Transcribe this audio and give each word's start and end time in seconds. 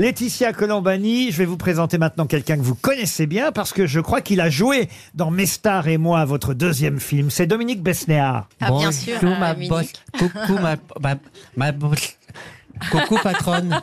Laetitia 0.00 0.54
Colombani, 0.54 1.30
je 1.30 1.36
vais 1.36 1.44
vous 1.44 1.58
présenter 1.58 1.98
maintenant 1.98 2.24
quelqu'un 2.24 2.56
que 2.56 2.62
vous 2.62 2.74
connaissez 2.74 3.26
bien 3.26 3.52
parce 3.52 3.74
que 3.74 3.86
je 3.86 4.00
crois 4.00 4.22
qu'il 4.22 4.40
a 4.40 4.48
joué 4.48 4.88
dans 5.12 5.30
Mes 5.30 5.44
stars 5.44 5.88
et 5.88 5.98
moi, 5.98 6.24
votre 6.24 6.54
deuxième 6.54 6.98
film. 6.98 7.28
C'est 7.28 7.46
Dominique 7.46 7.82
Besnéard. 7.82 8.48
Ah, 8.62 8.70
bien 8.70 8.92
sûr, 8.92 9.18
Bonjour, 9.20 9.36
euh, 9.36 9.38
ma 9.38 9.52
Munich. 9.52 9.68
bosse. 9.68 9.92
Coucou 10.18 10.54
ma, 10.54 10.76
ma, 11.02 11.16
ma 11.54 11.72
bosse. 11.72 12.16
Coucou 12.90 13.18
patronne. 13.22 13.78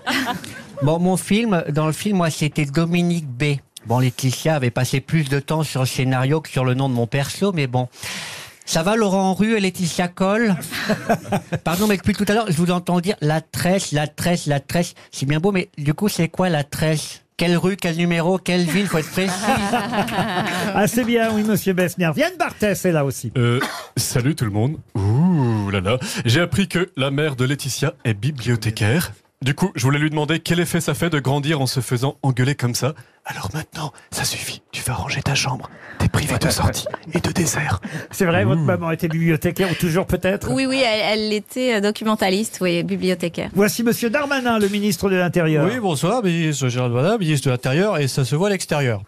Bon, 0.81 0.97
mon 0.97 1.17
film, 1.17 1.63
dans 1.69 1.85
le 1.85 1.93
film, 1.93 2.17
moi, 2.17 2.31
c'était 2.31 2.65
Dominique 2.65 3.27
B. 3.27 3.57
Bon, 3.85 3.99
Laetitia 3.99 4.55
avait 4.55 4.71
passé 4.71 5.01
plus 5.01 5.29
de 5.29 5.39
temps 5.39 5.61
sur 5.61 5.81
le 5.81 5.85
scénario 5.85 6.41
que 6.41 6.49
sur 6.49 6.65
le 6.65 6.73
nom 6.73 6.89
de 6.89 6.95
mon 6.95 7.05
perso, 7.05 7.51
mais 7.53 7.67
bon. 7.67 7.89
Ça 8.67 8.83
va, 8.83 8.97
Laurent 8.97 9.33
Rue 9.33 9.55
et 9.55 9.61
Laetitia 9.61 10.09
Coll 10.09 10.53
Pardon, 11.63 11.87
mais 11.87 11.95
depuis 11.95 12.13
tout 12.13 12.25
à 12.27 12.33
l'heure, 12.33 12.47
je 12.49 12.57
vous 12.57 12.69
entends 12.69 12.99
dire 12.99 13.15
la 13.21 13.39
tresse, 13.39 13.93
la 13.93 14.07
tresse, 14.07 14.45
la 14.45 14.59
tresse. 14.59 14.93
C'est 15.09 15.25
bien 15.25 15.39
beau, 15.39 15.53
mais 15.53 15.69
du 15.77 15.93
coup, 15.93 16.09
c'est 16.09 16.27
quoi 16.27 16.49
la 16.49 16.65
tresse? 16.65 17.23
Quelle 17.37 17.55
rue, 17.55 17.77
quel 17.77 17.95
numéro, 17.95 18.37
quelle 18.37 18.65
ville 18.65 18.87
Faut 18.87 18.97
être 18.97 19.09
précis. 19.09 19.33
Ah, 20.75 20.85
c'est 20.85 21.05
bien, 21.05 21.31
oui, 21.33 21.43
monsieur 21.43 21.71
Besnéard. 21.71 22.13
Vienne 22.13 22.33
Barthès 22.37 22.83
est 22.83 22.91
là 22.91 23.05
aussi. 23.05 23.31
Euh, 23.37 23.61
salut 23.95 24.35
tout 24.35 24.45
le 24.45 24.51
monde. 24.51 24.77
Ouh 24.95 25.69
là 25.71 25.79
là. 25.79 25.97
J'ai 26.25 26.41
appris 26.41 26.67
que 26.67 26.91
la 26.97 27.09
mère 27.09 27.37
de 27.37 27.45
Laetitia 27.45 27.93
est 28.03 28.13
bibliothécaire. 28.13 29.13
Du 29.41 29.53
coup, 29.53 29.71
je 29.75 29.83
voulais 29.83 29.99
lui 29.99 30.09
demander 30.09 30.39
quel 30.39 30.59
effet 30.59 30.81
ça 30.81 30.93
fait 30.93 31.09
de 31.09 31.19
grandir 31.19 31.61
en 31.61 31.67
se 31.67 31.79
faisant 31.79 32.17
engueuler 32.21 32.55
comme 32.55 32.75
ça. 32.75 32.95
Alors 33.25 33.49
maintenant, 33.53 33.93
ça 34.11 34.23
suffit. 34.25 34.61
Tu 34.71 34.81
vas 34.83 34.93
ranger 34.95 35.21
ta 35.21 35.35
chambre. 35.35 35.69
T'es 36.17 36.25
privé 36.25 36.39
de 36.39 36.49
sortie 36.51 36.85
et 37.13 37.19
de 37.19 37.31
dessert. 37.31 37.79
C'est 38.11 38.25
vrai, 38.25 38.43
votre 38.43 38.61
maman 38.61 38.91
était 38.91 39.07
bibliothécaire 39.07 39.69
ou 39.71 39.75
toujours 39.75 40.05
peut-être 40.07 40.51
Oui, 40.51 40.65
oui, 40.65 40.81
elle, 40.83 41.19
elle 41.19 41.33
était 41.33 41.75
euh, 41.75 41.81
documentaliste, 41.81 42.57
oui, 42.61 42.83
bibliothécaire. 42.83 43.49
Voici 43.53 43.83
monsieur 43.83 44.09
Darmanin, 44.09 44.57
le 44.59 44.67
ministre 44.67 45.09
de 45.09 45.15
l'Intérieur. 45.15 45.67
Oui, 45.71 45.79
bonsoir, 45.79 46.23
ministre 46.23 46.69
Gérald 46.69 46.93
Darmanin, 46.93 47.17
ministre 47.17 47.47
de 47.47 47.51
l'Intérieur, 47.51 47.97
et 47.99 48.07
ça 48.07 48.25
se 48.25 48.35
voit 48.35 48.47
à 48.47 48.51
l'extérieur. 48.51 49.03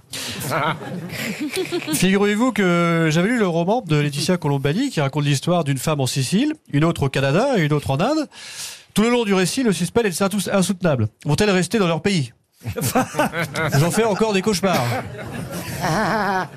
Figurez-vous 1.93 2.51
que 2.51 3.09
j'avais 3.11 3.29
lu 3.29 3.39
le 3.39 3.47
roman 3.47 3.81
de 3.85 3.95
Laetitia 3.97 4.37
Colombani 4.37 4.89
qui 4.89 5.01
raconte 5.01 5.25
l'histoire 5.25 5.63
d'une 5.63 5.77
femme 5.77 5.99
en 6.01 6.07
Sicile, 6.07 6.53
une 6.71 6.83
autre 6.83 7.03
au 7.03 7.09
Canada 7.09 7.47
et 7.57 7.61
une 7.61 7.73
autre 7.73 7.91
en 7.91 7.99
Inde. 7.99 8.27
Tout 8.93 9.03
le 9.03 9.09
long 9.09 9.23
du 9.23 9.33
récit, 9.33 9.63
le 9.63 9.71
suspense 9.71 10.05
est 10.05 10.21
insou- 10.23 10.49
insoutenable. 10.51 11.07
Vont-elles 11.25 11.51
rester 11.51 11.77
dans 11.79 11.87
leur 11.87 12.01
pays? 12.01 12.33
J'en 13.79 13.89
fais 13.89 14.03
encore 14.03 14.33
des 14.33 14.41
cauchemars. 14.41 14.83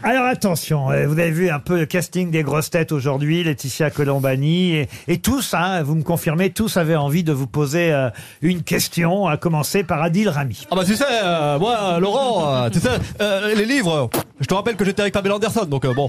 Alors 0.02 0.26
attention, 0.26 0.90
euh, 0.90 1.06
vous 1.06 1.12
avez 1.12 1.30
vu 1.30 1.48
un 1.48 1.60
peu 1.60 1.78
le 1.78 1.86
casting 1.86 2.32
des 2.32 2.42
grosses 2.42 2.70
têtes 2.70 2.90
aujourd'hui, 2.90 3.44
Laetitia 3.44 3.90
Colombani, 3.90 4.72
et, 4.74 4.88
et 5.06 5.18
tous, 5.18 5.54
hein, 5.54 5.82
vous 5.84 5.94
me 5.94 6.02
confirmez, 6.02 6.50
tous 6.50 6.76
avaient 6.76 6.96
envie 6.96 7.22
de 7.22 7.32
vous 7.32 7.46
poser 7.46 7.92
euh, 7.92 8.10
une 8.40 8.64
question, 8.64 9.28
à 9.28 9.36
commencer 9.36 9.84
par 9.84 10.02
Adil 10.02 10.28
Rami. 10.28 10.66
Ah 10.72 10.74
bah 10.74 10.84
tu 10.84 10.96
sais, 10.96 11.04
euh, 11.08 11.58
moi, 11.60 12.00
Laurent, 12.00 12.52
euh, 12.52 12.68
tu 12.70 12.80
sais, 12.80 12.88
euh, 13.20 13.54
les 13.54 13.64
livres, 13.64 14.10
je 14.40 14.46
te 14.46 14.54
rappelle 14.54 14.74
que 14.74 14.84
j'étais 14.84 15.02
avec 15.02 15.14
Pamela 15.14 15.36
Anderson, 15.36 15.66
donc 15.66 15.84
euh, 15.84 15.94
bon. 15.94 16.08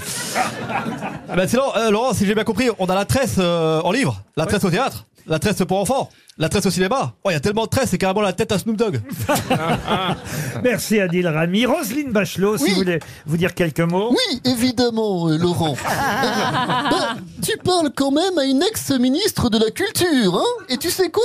Ah 1.30 1.36
bah 1.36 1.48
sinon, 1.48 1.66
euh, 1.78 1.92
Laurent, 1.92 2.14
si 2.14 2.26
j'ai 2.26 2.34
bien 2.34 2.44
compris, 2.44 2.70
on 2.80 2.88
a 2.88 2.96
la 2.96 3.06
tresse 3.06 3.36
euh, 3.38 3.80
en 3.82 3.92
livre, 3.92 4.22
la 4.38 4.48
tresse 4.48 4.64
au 4.64 4.72
théâtre, 4.72 5.06
la 5.28 5.40
tresse 5.40 5.64
pour 5.68 5.80
enfants, 5.80 6.10
la 6.38 6.50
tresse 6.50 6.66
au 6.66 6.70
cinéma. 6.72 7.14
Oh, 7.24 7.30
il 7.30 7.34
y 7.34 7.36
a 7.36 7.40
tellement 7.40 7.64
de 7.66 7.70
tresses, 7.70 7.90
c'est 7.92 7.98
carrément 7.98 8.22
la 8.22 8.34
tête 8.34 8.52
à 8.52 8.60
Snoop 8.60 8.76
Dogg. 8.78 9.02
Merci 10.64 11.00
Adil 11.00 11.28
Rami. 11.28 11.66
Roselyne 11.66 12.12
Bachelot, 12.12 12.58
si 12.58 12.64
Oui. 12.66 12.70
vous 12.72 12.76
voulez 12.78 13.00
vous 13.26 13.38
dire 13.38 13.54
quelques 13.54 13.80
mots. 13.82 14.12
Oui, 14.12 14.42
évidemment, 14.46 15.30
euh, 15.30 15.38
Laurent. 15.38 15.76
Bah, 15.86 17.16
tu 17.42 17.58
parles 17.58 17.92
quand 17.96 18.12
même 18.12 18.38
à 18.38 18.46
une 18.46 18.62
ex-ministre 18.62 19.50
de 19.50 19.58
la 19.58 19.72
Culture, 19.72 20.36
hein 20.36 20.64
Et 20.70 20.78
tu 20.78 20.90
sais 20.90 21.10
quoi? 21.10 21.24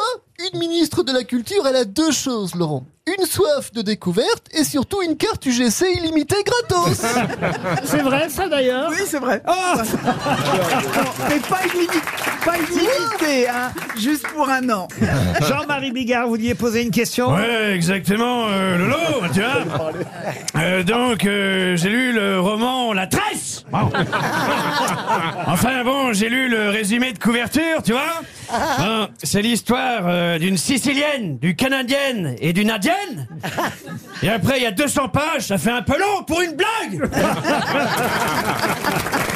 Une 0.53 0.59
ministre 0.59 1.03
de 1.03 1.13
la 1.13 1.25
Culture, 1.25 1.67
elle 1.67 1.77
a 1.77 1.85
deux 1.85 2.13
choses, 2.13 2.55
Laurent. 2.55 2.85
Une 3.17 3.25
soif 3.25 3.73
de 3.73 3.81
découverte 3.81 4.49
et 4.53 4.65
surtout 4.65 5.01
une 5.03 5.17
carte 5.17 5.47
UGC 5.47 5.87
illimitée 5.97 6.43
gratos. 6.45 7.01
C'est 7.85 8.03
vrai 8.03 8.29
ça 8.29 8.49
d'ailleurs 8.49 8.91
Oui, 8.91 9.05
c'est 9.07 9.19
vrai. 9.19 9.43
Ah 9.47 9.75
Mais 11.29 11.39
pas 11.41 11.61
illimité, 11.67 11.99
pas 12.45 12.57
illimité, 12.59 13.49
hein, 13.49 13.73
juste 13.97 14.27
pour 14.29 14.49
un 14.49 14.69
an. 14.71 14.89
Jean-Marie 15.49 15.93
Bigard, 15.93 16.25
vous 16.25 16.31
vouliez 16.31 16.55
poser 16.55 16.83
une 16.83 16.91
question 16.91 17.33
Ouais, 17.33 17.73
exactement, 17.75 18.47
euh, 18.49 18.77
Lolo, 18.77 19.33
tu 19.33 19.41
vois. 19.41 19.93
Euh, 20.57 20.83
donc, 20.83 21.25
euh, 21.25 21.77
j'ai 21.77 21.89
lu 21.89 22.13
le 22.13 22.41
roman 22.41 22.93
La 22.93 23.07
Tresse. 23.07 23.65
Bon. 23.71 23.91
Enfin 25.47 25.85
bon, 25.85 26.13
j'ai 26.13 26.29
lu 26.29 26.49
le 26.49 26.69
résumé 26.71 27.13
de 27.13 27.19
couverture, 27.19 27.83
tu 27.85 27.93
vois. 27.93 28.23
Bon, 28.79 29.09
c'est 29.23 29.43
l'histoire 29.43 30.03
euh, 30.07 30.39
d'une 30.39 30.57
Sicilienne, 30.57 31.39
d'une 31.39 31.55
Canadienne 31.55 32.35
et 32.41 32.53
d'une 32.53 32.71
Indienne. 32.71 32.95
Et 34.23 34.29
après, 34.29 34.59
il 34.59 34.63
y 34.63 34.67
a 34.67 34.73
200 34.73 35.09
pages, 35.09 35.47
ça 35.47 35.59
fait 35.59 35.71
un 35.71 35.83
peu 35.83 35.99
long 35.99 36.23
pour 36.27 36.41
une 36.41 36.55
blague. 36.55 37.11